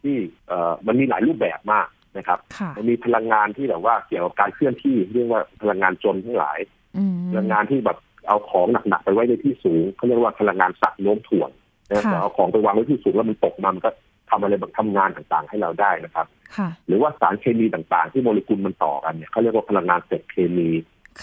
[0.06, 6.58] ที่เอ่อมันมีหลายรูปแบบมากนะครับค่ะมันมีพลังงานที่แบบว่าเกี่ยวกับการเคลื่อนที่เรียกว่าพลังงานจนทั้งหลาย
[6.96, 7.98] อืมพลังงานที่แบบ
[8.28, 11.50] เอาของหนักๆไปไว้ในที่สูงเขาเรียกว่าพลังงานสักโน้มถ่วง
[11.88, 13.90] นะค่ะแต่เอาของไปวางไว้ที่สูงแล้วมันตกมามันก็
[14.30, 20.68] ทำอะไรแบบทำงานต่างๆ ให้เราได้นะครับค่ะหรือว่าสารเคมีต่างๆ ที่โมเลกุลมันต่อกันเนี่ยเขาเรียกว่าพลังงานเศษเคมี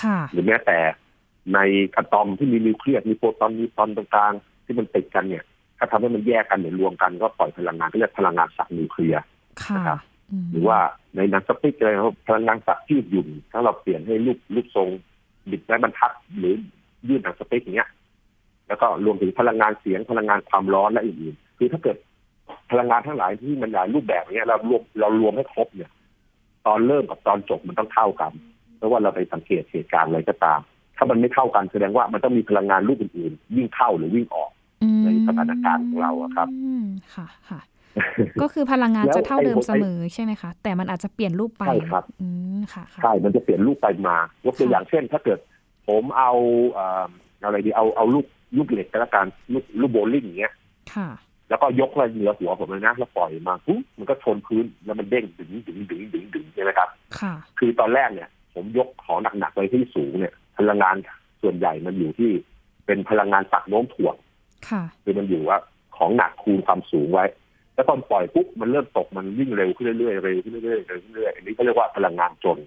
[0.02, 0.80] ค่ะหรือแม้แต่
[1.54, 1.60] ใน
[1.96, 5.44] อะตอมที่มีนิวเคลียสมีโปรตอนมีตอนต่างๆ ที่มันติดกันเนี่ย
[5.84, 9.22] ถ้าทำให้มันแยกกันหรือรวมกันก็ปล่อยพลังงานก็เรียกพลังงานสักนิวเคลียร์
[9.64, 10.00] ค่ะนะครับ
[10.44, 10.80] มหรือว่า
[11.16, 14.88] ในหนังสติ๊กอะไรครับพลังงานสักยืดหยุ่นถ้าเราเปลี่ยนให้รูปรูปทรง
[15.50, 16.54] บิดและบรรทัดหรือ
[17.10, 17.90] ยืดหนังสติ๊กอย่างเงี้ย
[18.68, 21.98] แล้วก็รวมถึงพลังงานเสียงพลังงานความร้อนและอื่นๆคือถ้าเกิด
[22.72, 25.92] พลังงานทั้งหลายที่มันหลายรูปแบบเนี้ยเรารวมเรารวมให้ครบเนี่ย
[26.68, 28.32] ตอนเริ่มกับตอนจบมันต้องเท่ากัน
[28.78, 30.60] เพราะว่าเราไปสังเกตเหตุการณ์อะไรก็ตาม
[30.98, 34.52] ถ้ามันไม่เท่ากันแสดงว่ามันต้องมีพลังงานรูปอื่นๆวิ่งเข้าหรือวิ่งออก
[35.04, 36.86] ในสถานการณ์ของเราอะครับอืม
[37.16, 37.62] ค่ะค่ะ
[38.42, 45.40] ก็คือพลังงานแล้วจะเท่าเดิมไอ้เสมอใช่ไหมคะ แต่มันอาจจะเปลี่ยนรูปไปใช่ครับอืมค่ะค่ะใช่ มันจะเปลี่ยนรูปไปมายกตัวค่ะอย่างเช่น ถ้าเกิด
[45.88, 46.32] ผมเอา
[46.74, 47.10] เอ่อ
[47.44, 48.26] อะไรดีเอาเอาลูก
[48.58, 50.54] ลูกเหล็กก็แล้วกันลูกลูกโบว์ลิ่งอย่างเงี้ย
[50.94, 51.10] ค่ะ
[51.50, 60.96] แล้วก็ยกมาเหนือหัวผมเลยนะแล้วปล่อยมาปุ๊บมันก็ชนพื้นแล้วมันเด้งดึงดึงดึงดึงดึงใช่ไหมครับ ค่ะ คือตอนแรกเนี่ย ผมยกของหนักๆไปที่สูงเนี่ย พลังงาน
[61.42, 62.32] ส่วนใหญ่มันอยู่ที่
[62.86, 64.16] เป็นพลังงานตักโน้มถ่วง
[64.70, 65.58] ค่ะคือมันอยู่ว่า
[65.98, 67.26] ของหนักคูณความสูงไว้
[67.76, 72.58] แล้วตอนปล่อยปุ๊บมันเริ่มตกมันวิ่งเร็วขึ้นเรื่อยๆเร็วขึ้นเรื่อยๆเร็วขึ้นเรื่อยๆอันนี้เขาเรียกว่าพลังงานจน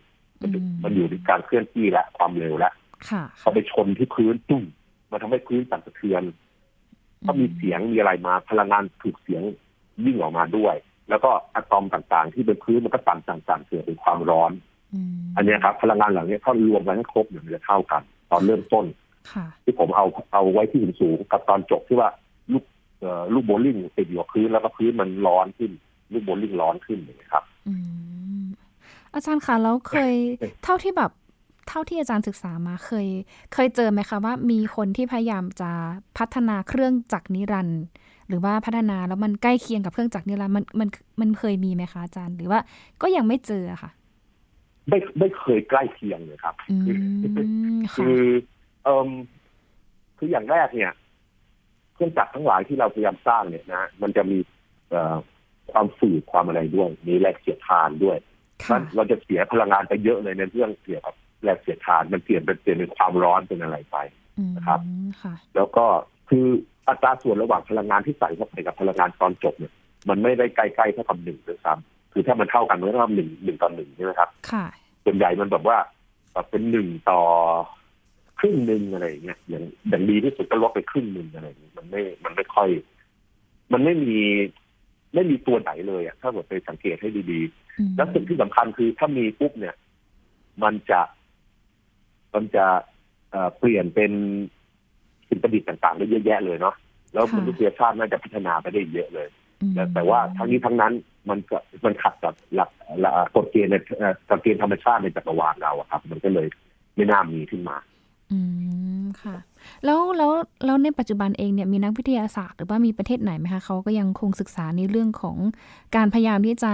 [0.40, 2.72] มันอยู่อืมมันอยู่ที่การเคลื่อนที่และความเร็วและ
[3.10, 4.64] ค่ะพอไปชนที่พื้นตุ้ม
[5.10, 6.22] มันทำให้พื้นสั่นสะเทือน
[7.24, 9.42] ถ้ามีเสียงมีอะไรมา พลังงานถูกเสียง
[10.04, 10.74] วิ่งออกมาด้วย
[11.08, 14.52] แล้วก็อะตอมต่างๆ ที่เป็นพื้นมันก็สั่นสั่นสั่นเกิดเป็นความร้อน
[14.94, 19.05] อืมอันเนี้ยครับ พลังงานเหล่านี้ถ้ารวมกันให้ครบเนี่ยมันจะเท่ากัน ตอนเริ่มต้นค่ะ
[19.64, 22.10] ที่ผมเอาเอาไว้ที่สูงๆกับตอนจบที่ว่า
[22.52, 22.64] ลูก
[23.00, 25.70] เอ่อลูกโบว์ลิ่งติดอยู่กับพื้นแล้วก็พื้นมันร้อนขึ้น
[26.12, 27.74] ลูกโบว์ลิ่งร้อนขึ้นอย่างเงี้ยครับอื
[28.42, 28.44] ม
[29.14, 30.14] อาจารย์คะแล้วเคย
[30.64, 31.12] เท่าที่แบบ
[31.68, 33.06] เท่าที่อาจารย์ศึกษามาเคย
[33.54, 35.70] เคยเจอไหมคะว่ามีคนที่พยายามจะ
[36.18, 37.82] พัฒนาเครื่องจักรนิรันดร์
[38.28, 40.88] หรือว่าพัฒนาแล้วมันใกล้เคียงกับเครื่องจักรนิรันดร์มันมัน
[41.20, 42.60] มันเคยมีไหมคะอาจารย์ หรือว่า
[43.02, 43.90] ก็ยังไม่เจออะค่ะ
[44.88, 46.76] ไม่ไม่เคยใกล้เคียงเลยครับอื
[47.78, 48.20] มคืค่ะอ
[48.86, 49.08] เอม
[50.18, 50.92] คืออย่างแรกเนี่ย
[51.94, 54.38] เครื่องจักรทั้งหลายที่เราพยายามสร้างเนี่ยนะ มันจะมี
[54.90, 55.16] เอ่อ
[55.72, 58.18] ความฝืดความอะไรด้วย มีแรงเสียดทานด้วย
[58.64, 63.96] ค่ะนั้นเราจะเสียพลังงานไปเยอะเลยในเรื่องเกี่ยวกับแรงเสียดทาน มันเปลี่ยนเป็นเปลี่ยนเป็นความร้อนเป็นอะไรไป
[64.38, 64.80] อืมนะครับ
[65.22, 65.84] ค่ะแล้วก็
[66.28, 66.46] คือ
[66.88, 69.72] อัตราส่วนระหว่างพลังงานที่ใส่เข้าไปกับพลังงานตอนจบเนี่ย
[70.08, 74.64] มันไม่ได้ใกล้ๆเท่ากับหนึ่งด้วยซ้ำคือถ้ามันเท่ากันมันก็เท่ากับหนึ่งหนึ่งต่อหนึ่งใช่ไหมครับ ค่ะ
[75.04, 75.76] ส่วนใหญ่มันแบบว่า
[76.32, 77.20] แบบเป็นหนึ่งต่อ
[78.38, 82.68] ครึ่งหนึ่งอะไรอย่างเงี้ยอย่างอย่างดีที่สุดก็ลดไปครึ่งหนึ่งอะไรอย่างเงี้ยมันไม่มันไม่ค่อย
[83.72, 84.20] มันไม่มี
[85.14, 87.40] ไม่มีตัวไหนเลยอะถ้าเกิดไปสังเกตให้ดี
[87.78, 89.74] อืมๆแล้วสิ่งที่สำคัญคือถ้ามีปุ๊บเนี่ย
[90.62, 91.00] มันจะ
[92.34, 92.66] มันจะ
[93.30, 94.12] เอ่อเปลี่ยนเป็น
[95.28, 96.74] สิ่งประดิษฐ์ต่างๆได้เยอะแยะเลยเนาะ
[97.12, 99.28] แล้วมนุษยชาติน่าจะพัฒนาไปได้เยอะเลย
[99.62, 100.92] อืมแต่แต่ว่าทั้งนี้ทั้งนั้น
[101.28, 102.70] มันก็มันขัดกับหลัก
[103.00, 106.46] หลักกฎเกณฑ์ในเอ่อกฎเกณฑ์ธรรมชาติในจักรวาลเราอะครับ มันก็เลย
[106.94, 107.76] ไม่น่ามีขึ้นมา
[108.32, 108.38] อื
[109.02, 109.36] ม ค่ะ
[109.84, 110.30] แล้วแล้ว
[110.64, 115.36] แล้วในปัจจุบันเองเนี่ยมีนักวิทยาศาสตร์หรือว่ามีประเทศไหนไหมคะเขาก็ยังคงศึกษาในเรื่องของ
[115.96, 116.72] การพยายามที่จะ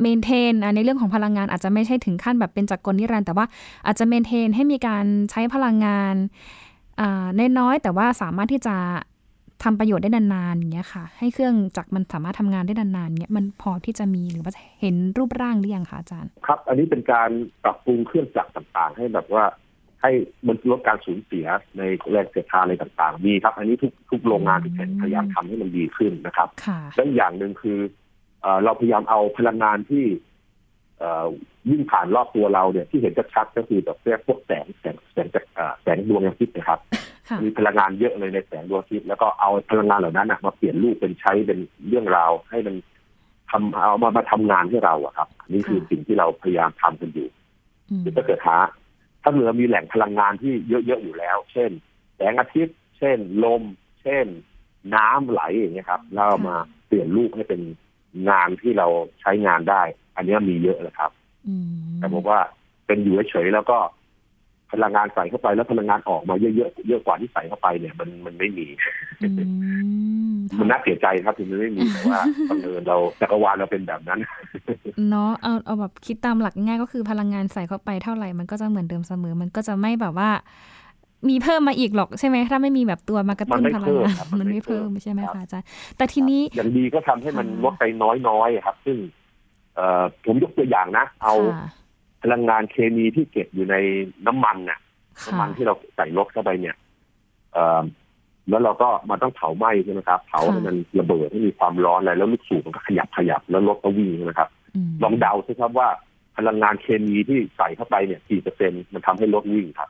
[0.00, 3.46] เมนเทนในเรื่องของพลังงานอาจจะไม่ใช่ถึงขั้นแบบเป็นจักรกลนิรันดร์แต่ว่า
[3.86, 6.14] อาจจะเมนเทนให้มีการใช้พลังงาน
[7.00, 7.26] อ่า
[7.58, 8.76] น้อยแต่ว่าสามารถที่จะ
[9.64, 17.30] ทำประโยชน์ได้นานๆอย่างเงี้ยค่ะ ให้เครื่องจักรมันสามารถทำงานได้นานๆเงี้ยมันพอที่จะมีหรือว่าเห็นรูปร่างหรือยังคะอาจารย์ ครับ อันนี้เป็นการ
[17.64, 19.44] ปรับปรุงเครื่องจักรต่างๆ ให้แบบว่า
[20.02, 20.10] ให้
[20.46, 21.46] มันลดการสูญเสีย
[21.78, 27.78] ในแรงเสียดทานอะไรต่างๆมีครับ อันนี้ทุกทุกโรงงานทุกแห่งพยายามทำให้มันดีขึ้นนะครับค่ะและอีกอย่างหนึ่งคือ
[28.42, 30.04] เอ่อเราพยายามเอาพลังงานที่
[30.98, 31.26] เอ่อ
[31.70, 36.80] วิ่งผ่านรอบตัวเราเนี่ยที่เห็นชัดๆก็คือแบบเรียกพวกแสงแสงแสงจากเอ่อแสงดวงอาทิตย์นะครับ
[37.28, 41.58] ค่ะมีพลังงานเยอะเลยในแสงดวงอาทิตย์แล้วก็เอาพลังงานเหล่านั้นนะมาเปลี่ยนรูปเป็นใช้เป็น
[41.88, 42.74] เรื่องราว ให้มัน
[43.50, 47.28] ทำเอามามาทำงานให้เราอะครับอันนี่คือค่ะสิ่งที่เราพยายามทำกันอยู่
[47.90, 48.56] อืมคือถ้าเกิดหา
[49.28, 51.70] ถ้าเรามีแหล่งพลังงานที่เยอะๆอยู่แล้ว เช่น
[52.16, 53.62] แสงอาทิตย์ เช่น ลม
[54.02, 54.26] เช่น
[54.94, 57.60] น้ำไหลอย่างเงี้ยครับแล้วเอามาเปลี่ยนรูปให้เป็น
[58.28, 58.86] งานที่เรา
[59.20, 59.82] ใช้งานได้
[60.16, 61.10] อันเนี้ยมีเยอะเลยครับ
[61.48, 61.66] อืม
[61.98, 62.40] แต่ผมว่า
[62.86, 63.78] เป็นอยู่เฉยๆแล้วก็
[64.72, 68.66] พลังงานใส่เข้าไปแล้วพลังงานออกมาเยอะๆเยอะกว่าที่ใส่เข้าไปเนี่ย มันมันไม่มี
[69.22, 69.28] อื
[70.34, 74.20] มมันน่าเสียใจครับที่มันไม่มีแต่ว่าบังเอิญเราจักรวาลเราเป็นแบบนั้น
[75.08, 80.30] เนาะเอาเอาแบบคิดตามหลักง่ายก็คือพลังงานใส่เข้าไปเท่าไหร่มันก็จะเหมือนเดิมเสมอ มันก็จะไม่แบบว่า
[81.28, 88.96] มีเพิ่มมาอีกหรอกใช่ไหมถ้าไม่มีแบบตัวมากระตุ้นมันไม่พลังงานเพิ่มครับมัมันนไม่ไม่เพิ่มเพิ่มใช่ไหมครัคะบอาจารย์แต่ทีนี้อย่างดีก็ทำให้มันค่ะลดไปน้อยๆครับ ซึ่ง
[89.74, 91.56] เอ่อผมยกตัวอย่างนะ เอาค่ะ
[92.22, 93.76] พลังงานเคมีที่เก็บอยู่ใน
[94.26, 94.78] น้ำมันน่ะ
[95.22, 96.76] ค่ะน้ำมันที่เราใส่รถเข้าไปเนี่ย
[97.52, 97.82] เอ่อ
[98.50, 104.48] แล้วเราก็มาต้องเผาไหม้ใช่ไหมครับ เผาให้มันระเบิดให้มีความร้อนอะไรแล้วลูกสูบมันก็ขยับขยับแล้วรถก็วิ่งนะครับ
[104.88, 105.88] มลองเดาสิครับว่า
[106.36, 109.88] พลังงานเคมีที่ใส่เข้าไปเนี่ยกี่เปอร์เซ็นต์มันทำให้รถวิ่งครับ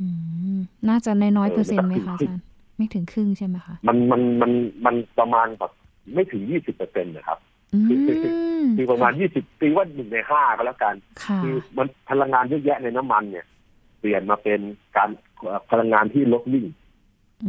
[0.00, 0.06] อื
[0.56, 0.58] ม
[0.88, 2.40] น่าจะน้อยๆเออเปอร์เซ็นต์ไหมมันก็คะอาครึ่จางรย์
[2.76, 4.52] ไม่ถึงครึ่งใช่ไหมคะ มันมันมัน
[4.84, 5.72] มันประมาณแบบ
[6.14, 7.53] ไม่ถึงยี่สิบเปอร์เซ็นต์นะครับอืม
[8.76, 13.46] คือประมาณยี่สิบตีว่าหนึ่งในห้าก็แล้วกันค่ะคือมันพลังงานเยอะแยะในน้ำมันเนี่ย
[14.00, 14.60] เปลี่ยนมาเป็น
[14.96, 16.66] การเอ่อพลังงานที่รถวิ่ง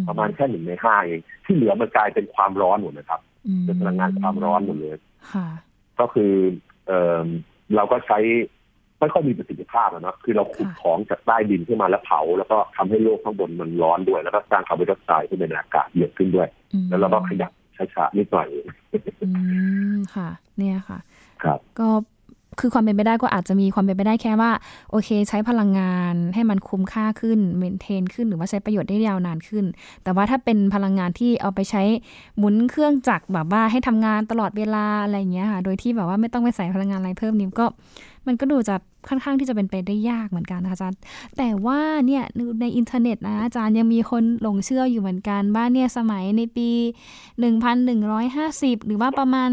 [0.07, 4.97] ประมาณแค่หนึ่งในห้าเอง ที่เหลือมันกลายเป็นความร้อนหมดนะครับอืมเป็นพลังงานความร้อนหมดเลย
[5.33, 5.47] ค่ะ
[5.99, 6.33] ก็คือ
[6.87, 6.91] เอ
[7.23, 7.25] อ
[7.75, 8.19] เราก็ใช้
[8.99, 18.47] ไม่ค่อยมีประสิทธิภาพอะเนาะคือเราขุดค่ะของจากใต้ดินขึ้นมาแล้วเผา แล้วก็ทำให้โลกข้างบนมันร้อนด้วย แล้วก็สร้างคาร์บอนไดออกไซด์ขึ้นในอากาศเยอะขึ้นด้วยอืมแล้วเราก็ขยับ ช้าๆนิดหน่อย
[19.23, 19.29] อื
[19.93, 20.99] มค่ะ เนี่ยค่ะ
[21.43, 21.89] ครับ ก็
[22.61, 24.51] คือความเป็นไปได้ก็อาจจะมีความเป็นไปได้แค่ว่า
[24.91, 29.65] โอเค ใช้พลังงานให้มันคุ้มค่าขึ้นเมนเทนขึ้นหรือว่าใช้ประโยชน์ได้ยาวนานขึ้น
[30.03, 31.83] แต่ว่าถ้าเป็นพลังงานที่เอาไปใช้
[32.37, 37.65] หมุนเครื่องจักรแบบว่าให้ทำงานตลอดเวลาอะไรอย่างเงี้ยค่ะ โดยที่แบบว่าไม่ต้องไปใส่พลังงานอะไรเพิ่มนี่ก็
[38.27, 38.75] มันก็ดูจะ
[39.09, 40.99] ค่อนข้างที่จะเป็นไปได้ยากเหมือนกันนะคะอาจารย์
[41.37, 42.23] แต่ว่าเนี่ย
[42.61, 46.69] ในอินเทอร์เน็ตนะอาจารย์ยังมีคนหลงเชื่ออยู่เหมือนกันว่าเนี่ยสมัยในปี
[47.53, 49.49] 1150 หรือว่าประมาณ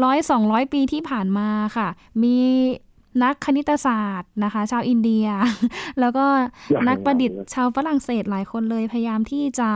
[0.00, 1.88] 100 200 ปีที่ผ่านมาค่ะ
[2.22, 2.36] มี
[3.22, 5.26] นักคณิตศาสตร์นะคะ ชาวอินเดีย
[6.00, 6.24] แล้วก็
[6.88, 9.70] นักประดิษฐ์ชาวฝรั่งเศสหลายคนเลยพยายามที่จะ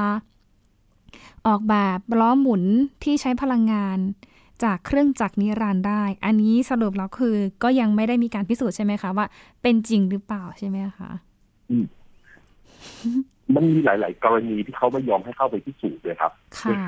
[1.47, 2.63] ออกแบบล้อหมุน
[3.05, 3.99] ที่ใช้พลังงาน
[4.65, 9.27] จากเครื่องจักรนิรันดร์ได้ อันนี้สรุปแล้วคือ ก็ยังไม่ได้มีการพิสูจน์ใช่ไหมคะว่า
[9.63, 11.11] เป็นจริงหรือเปล่าใช่ไหมคะ
[11.71, 11.85] อืม
[13.55, 16.79] มันมีหลาย ๆ กรณีที่เขาไม่ยอมให้เข้าไปพิสูจน์เลยครับค่ะ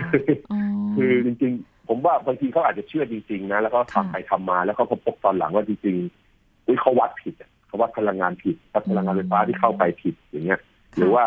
[0.52, 0.60] อ๋อ
[0.96, 10.60] คือจริง ๆ ผมว่าบางทีเขาอาจจะเชื่อจริง ๆ นะ แล้วก็ค่ะทำไปทำมา แล้วเขาก็พบตอนหลังว่าจริงๆอุ้ยเขาวัดผิดอะเขาวัดพลังงานผิดวัดพลังงานไฟฟ้าที่เข้าไปผิดอย่างเงี้ย
[10.96, 11.24] หรือว่า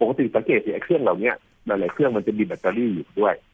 [0.00, 1.34] ปกติสังเกตสิไอ้เครื่องเหล่าเนี้ย
[1.66, 3.53] หลายๆเครื่องมันจะมีแบตเตอรี่อยู่ด้วยอื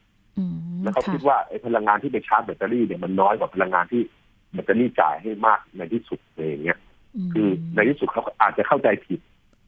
[0.83, 4.01] แล้วเขาค่ะคิดว่าไอ้พลังงานที่ไปชาร์จแบตเตอรี่เนี่ยมันน้อยกว่าพลังงานที่
[4.53, 6.79] แบตเตอรี่จ่ายให้มากในที่สุดอะไรอย่างเงี้ย
[7.27, 9.19] มคือในที่สุดเขาอาจจะเข้าใจผิด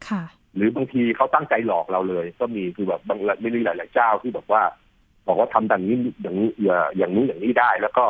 [0.10, 0.24] ค่ะ
[0.56, 4.62] หรือบางทีเขาตั้งใจหลอกเราเลย ก็มีคือแบบบางไม่มีหลาย ๆ เจ้าที่บอกว่า
[5.28, 8.06] บอกว่าทำอย่างนี้อย่างนี้อย่าอย่างนี้อย่างนี้ได้ แล้วก็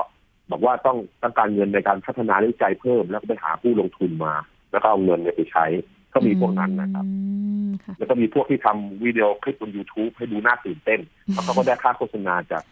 [0.51, 4.33] บอกว่าต้องต้องการเงินในการพัฒนาและวิจัยเพิ่ม แล้วก็ไปหาผู้ลงทุนมา
[4.71, 5.65] แล้วก็เอาเงินเนี่ยไปใช้
[6.13, 7.52] ก็มีพวกนั้นนะครับอืมค่ะ
[7.97, 10.99] แล้วก็มีพวกที่ทำวิดีโอคลิปบน YouTube ให้ดูน่าตื่นเต้น
[11.31, 12.63] แล้วเขาก็ได้ค่าโฆษณาจาก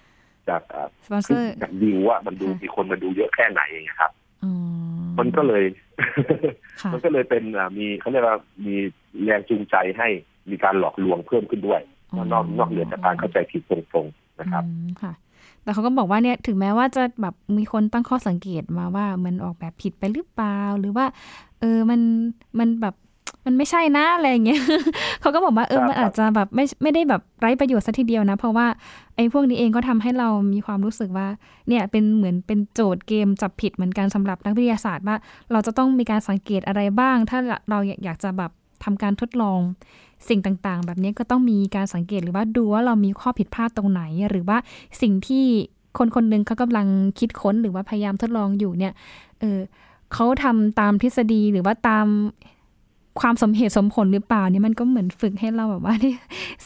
[0.49, 4.11] จากเอ่อสปอนเซอร์จากวิวว่ามันดูค่ะมีคนมาดูเยอะแค่ไหนอย่างเงี้ยครับ
[4.43, 4.53] อ๋อ
[5.19, 5.63] มันก็เลย
[6.81, 8.75] ค่ะมันก็เลยเป็นอ่ามีเขาเรียกว่ามี
[9.23, 10.07] แรงจูงใจให้
[10.49, 11.81] มีการหลอกลวงเพิ่มขึ้นด้วย
[12.31, 15.13] นอกนอกเหนือจากการเข้าใจผิดตรงๆนะครับอืมค่ะ
[15.63, 21.05] แต่เขาก็บอกว่าเนี่ยถึงแม้ว่าจะแบบมีคนตั้งข้อสังเกตมาว่ามันออกแบบผิดไปหรือเปล่า หรือว่า
[21.59, 22.01] เออมัน
[22.59, 22.95] มันแบบ
[23.45, 24.61] มันไม่ใช่นะอะไรอย่างเงี้ย
[25.21, 28.67] เขาก็บอกว่าเออครับมันอาจจะแบบไม่ไม่ได้แบบไร้ประโยชน์สัทีเดียวนะ เพราะว่า
[29.15, 31.27] ไอ้พวกนี้เองก็ทำให้เรามีความรู้สึกว่า
[31.67, 35.15] เนี่ยเป็นเหมือนเป็นโจทย์เกมจับผิดเหมือนกันสำหรับนักวิทยาศาสตร์ว่า
[35.51, 37.39] เราจะต้องมีการสังเกตอะไรบ้าง ถ้า
[37.69, 38.51] เราอยากจะแบบ
[38.83, 39.59] ทำการทดลอง
[40.29, 44.57] สิ่งต่างๆ แบบนี้ก็ต้องมีการสังเกตหรือว่าดูว่าเรามีข้อผิดพลาดตรงไหน หรือว่า
[45.01, 45.45] สิ่งที่
[45.97, 46.87] คนคนหนึ่งเขากำลัง
[47.19, 48.93] คิดค้นหรือว่าพยายามทดลองอยู่เนี่ย
[49.39, 49.59] เออ
[50.13, 52.07] เขาทำตามทฤษฎีหรือว่าตาม
[53.19, 56.11] ความสมเหตุสมผลหรือเปล่าเนี่ยมันก็เหมือนฝึกให้เราแบบว่าได้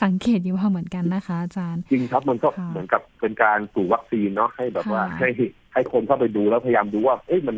[0.04, 5.30] สังเกตอยู่ว่าเหมือนกันนะคะ อาจารย์ จริงครับมันก็ค่ะเหมือนกับเป็นการปลูกวัคซีนเนาะให้แบบว่าค่ะให้
[5.74, 7.58] ให้คนเข้าไปดูแล้วพยายามดูว่า เอ๊ะมัน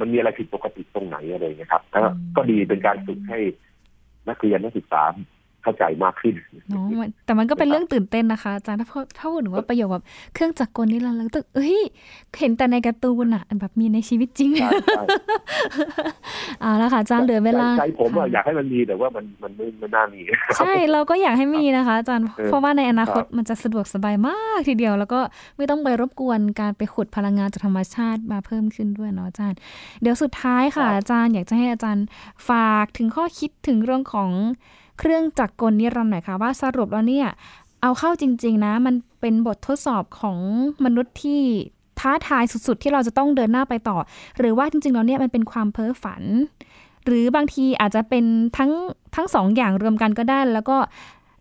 [0.00, 2.02] มันมีอะไรผิดปกติตรงไหนอะไรอย่างเงี้ยครับแล้ว
[2.36, 3.38] ก็ดีเป็นการฝึกให้
[4.28, 5.02] นักเรียนนักศึกษา
[5.66, 6.34] เข้าใจมากขึ้น
[6.68, 11.78] เนาะมันแต่มันก็เป็นเรื่องตื่นเต้นนะคะอาจารย์ถ้าพูดถ้าพูดถึงว่าประโยคแบบเครื่องจักรกลนี่เราแล้วตึกเอ้ย
[12.38, 15.02] เห็นแต่ในการ์ตูนอะแบบมีในชีวิตจริงใช่ใช่
[16.60, 20.20] เอาละค่ะอาจารย์เหลือเวลาใจผมอะค่ะอยากให้มันมีแต่ว่ามันมันไม่ไม่น่ามี
[20.58, 25.20] ใช่เราก็อยากให้มีนะคะอาจารย์เออเพราะว่าในอนาคตครับมันจะสะดวกสบายมากทีเดียว แล้วก็
[25.56, 29.58] ไม่ต้องไปรบกวนการไปขุดพลังงานจากธรรมชาติมาเพิ่มขึ้นด้วยเนาะอาจารย์
[30.02, 32.06] เดี๋ยวสุดท้ายค่ะอาจารย์อยากจะให้อาจารย์
[32.48, 34.30] ฝากถึงข้อคิดถึงเรื่องของ
[34.98, 37.28] เครื่องจักรกลนิรันดร์หน่อยค่ะว่าสรุปแล้วเนี่ย
[37.82, 40.38] เอาเข้าจริง ๆ นะ มันเป็นบททดสอบของ
[40.84, 41.40] มนุษย์ที่
[42.00, 43.98] ท้าทายสุด ๆ ที่เราจะต้องเดินหน้าไปต่อ
[44.38, 46.22] หรือว่าจริง ๆ แล้วเนี่ยมันเป็นความเพ้อฝัน
[47.06, 48.24] หรือบางทีอาจจะเป็น
[48.56, 48.70] ทั้ง
[49.14, 50.76] ทั้งสองอย่างรวมกันก็ได้ แล้วก็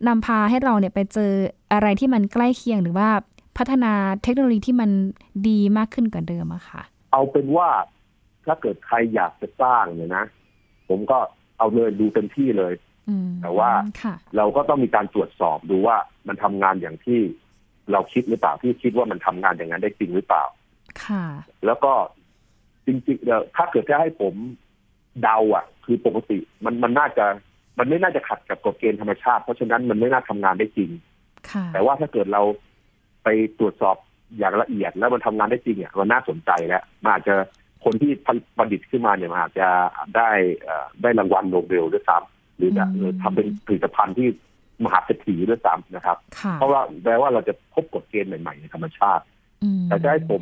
[0.08, 1.32] นำพาให้เราเนี่ยไปเจอ
[1.74, 3.10] อะไรที่มันใกล้เคียงหรือว่า
[3.58, 4.90] พัฒนาเทคโนโลยีที่มัน
[5.48, 7.70] ดีมากขึ้นกว่าเดิมอะค่ะ เอาเป็นว่า
[8.46, 10.26] ถ้าเกิดใครอยากจะสร้างเนี่ยนะ
[10.90, 11.18] ผมก็
[11.58, 12.74] เอาเลยดูเต็มที่เลย
[13.42, 13.72] แต่ว่า
[14.04, 17.20] ค่ะเราก็ต้องมีการตรวจสอบดูว่ามันทำงานอย่างที่
[17.92, 20.44] เราคิดหรือเปล่าที่คิดว่ามันทำงานอย่างนั้นได้จริงหรือเปล่า
[21.06, 21.26] ค่ะ
[21.66, 21.94] แล้วก็
[22.86, 24.34] จริงๆเดี๋ยวถ้าเกิดจะให้ผม
[25.22, 27.26] เดาอะ คือปกติมันมันน่าจะ
[27.78, 30.90] มันไม่น่าจะขัดกับกฎเกณฑ์ธรรมชาติ เพราะฉะนั้นมันไม่น่าทำงานได้จริง
[31.52, 32.42] ค่ะแต่ว่าถ้าเกิดเรา
[33.24, 33.28] ไป
[33.60, 33.96] ตรวจสอบ
[34.38, 37.36] อย่างละเอียดแล้วมันทำงานได้จริงอะมันน่าสนใจแล้วมันอาจจะ
[37.84, 38.12] คนที่
[38.58, 39.68] ประดิษฐ์ขึ้นมาเนี่ยมันอาจจะ
[40.18, 40.30] ได้
[40.64, 44.28] เอ่อได้รางวัลโนเบลด้วยซ้ำ หรือจะอืมหรือทำเป็นผลิตภัณฑ์ที่
[44.84, 49.24] มหาเศรษฐีด้วยซ้ำนะครับค่ะเพราะว่าแปลว่าเราจะพบกฎเกณฑ์ใหม่ๆในธรรมชาติ
[49.64, 50.42] อืมแต่จะให้ผม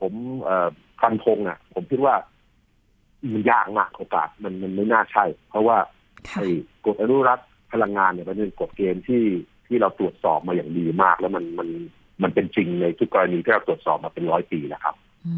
[0.00, 0.68] ผมเอ่อ
[1.00, 2.14] ฟันธงอะ ผมคิดว่า
[3.32, 5.76] มันยากมากโอกาสมันมันไม่น่าใช่ เพราะว่า
[6.28, 6.48] ค่ะไอ้
[6.86, 9.24] กฎอนุรักษ์พลังงานเนี่ยมันเป็นกฎเกณฑ์ที่
[9.66, 11.68] ที่เราตรวจสอบมาอย่างดีมาก แล้วมันมัน
[12.22, 14.94] มันเป็นจริงในทุกกรณีที่เราตรวจสอบมาเป็นร้อยปีแล้วครับ
[15.26, 15.34] อื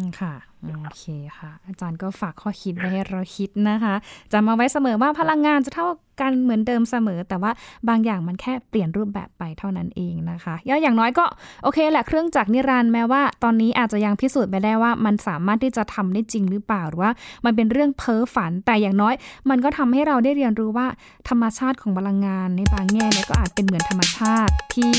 [0.00, 0.34] มค่ะ
[0.66, 1.04] โอเค
[1.38, 3.94] ค่ะ อาจารย์ก็ฝากข้อคิดไว้ให้เราคิดนะคะ
[4.32, 5.86] จำมาไว้เสมอว่าพลังงานจะเท่า
[6.20, 7.50] กันเหมือนเดิมเสมอ แต่ว่า
[7.88, 11.24] บางอย่างมันแค่เปลี่ยนรูปแบบไปเท่านั้นเองนะคะย่ออย่างน้อยก็
[11.62, 17.12] โอเคแหละเครื่องจักรนิรันดร์แม้ว่า ตอนนี้อาจจะยังพิสูจน์ไม่ได้ว่า มันสามารถที่จะทำได้จริงหรือเปล่าหรือว่า
[17.44, 19.14] มันเป็นเรื่องเพ้อฝันแต่อย่างน้อย
[19.50, 20.86] มันก็ทำให้เราได้เรียนรู้ว่า
[21.28, 24.94] ธรรมชาติของพลังงานในบางแง่เนี่ยก็อาจเป็นเหมือนธรรมชาติที่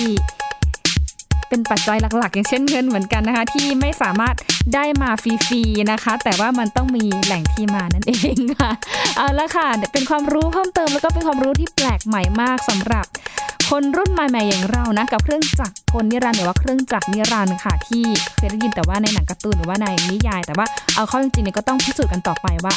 [1.49, 4.35] เป็นปัจจัยหลักๆ อย่างเช่นเงินเหมือนกันนะคะ ที่ไม่สามารถ
[4.73, 8.71] ได้มาฟรีๆนะคะ แต่ว่ามันต้องมีแหล่งที่มานั่นเองค่ะ
[9.17, 13.05] เอาละค่ะเป็นความรู้เพิ่มเติมแล้วก็เป็นความรู้ที่แปลกใหม่มากสำหรับ
[13.69, 18.03] คนรุ่นใหม่ๆอย่างเรานะกับเครื่องจักรกลนิรันดร์หรือว่าเครื่องจักรนิรันดร์ค่ะ ที่
[18.35, 22.73] เคยได้ยินแต่ว่าในหนังการ์ตูนหรือว่าในนิยาย แต่ว่าเอาเข้าจริงๆเนี่ยก็ต้องพิสูจน์กันต่อไปว่า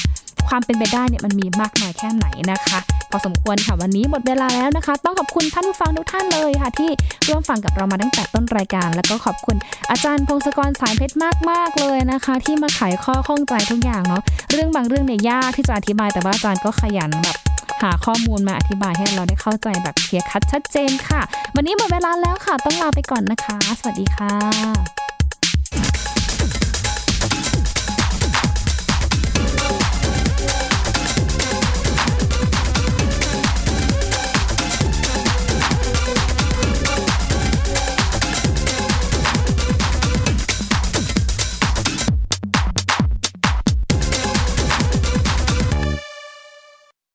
[0.48, 2.78] ความเป็นไปได้เนี่ยมันมีมากน้อยแค่ไหนนะคะ
[3.10, 6.90] พอสมควรค่ะวันนี้หมดเวลาแล้วนะคะ ต้องขอบคุณท่านผู้ฟังทุกท่านเลยค่ะ ที่
[7.28, 9.56] ร่วมฟังกับเรามาตั้งแต่ต้นรายการ แล้วก็ขอบคุณ
[9.90, 11.16] อาจารย์พงศกรสายเพชร
[11.50, 17.36] มากๆเลยนะคะ ที่มาไขข้อข้องใจทุกอย่างเนาะเรื่องบางเรื่องเนี่ยยากที่จะอธิบายแต่ว่าอาจารย์ก็ขยันแบบ
[17.82, 21.20] หาข้อมูลมาอธิบายให้เราได้เข้าใจแบบเคลียร์คัดชัดเจนค่ะ
[21.54, 25.07] วันนี้หมดเวลาแล้วค่ะ ต้องลาไปก่อนนะคะ สวัสดีค่ะ